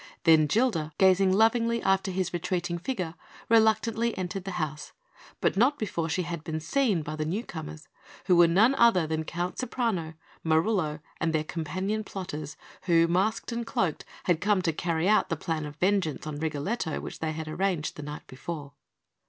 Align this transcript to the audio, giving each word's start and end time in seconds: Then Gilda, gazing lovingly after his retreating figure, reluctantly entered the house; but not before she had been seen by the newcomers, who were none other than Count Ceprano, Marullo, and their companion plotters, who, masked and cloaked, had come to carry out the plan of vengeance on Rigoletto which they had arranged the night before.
Then 0.23 0.47
Gilda, 0.47 0.93
gazing 0.97 1.31
lovingly 1.31 1.79
after 1.83 2.09
his 2.09 2.33
retreating 2.33 2.79
figure, 2.79 3.13
reluctantly 3.49 4.17
entered 4.17 4.45
the 4.45 4.53
house; 4.57 4.93
but 5.41 5.55
not 5.55 5.77
before 5.77 6.09
she 6.09 6.23
had 6.23 6.43
been 6.43 6.59
seen 6.59 7.03
by 7.03 7.15
the 7.15 7.23
newcomers, 7.23 7.87
who 8.25 8.35
were 8.35 8.47
none 8.47 8.73
other 8.73 9.05
than 9.05 9.23
Count 9.23 9.59
Ceprano, 9.59 10.15
Marullo, 10.43 11.01
and 11.19 11.33
their 11.33 11.43
companion 11.43 12.03
plotters, 12.03 12.57
who, 12.85 13.07
masked 13.07 13.51
and 13.51 13.67
cloaked, 13.67 14.03
had 14.23 14.41
come 14.41 14.63
to 14.63 14.73
carry 14.73 15.07
out 15.07 15.29
the 15.29 15.37
plan 15.37 15.67
of 15.67 15.75
vengeance 15.75 16.25
on 16.25 16.39
Rigoletto 16.39 16.99
which 16.99 17.19
they 17.19 17.33
had 17.33 17.47
arranged 17.47 17.95
the 17.95 18.01
night 18.01 18.25
before. 18.25 18.73